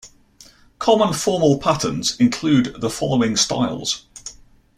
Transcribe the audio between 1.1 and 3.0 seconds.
formal patterns include the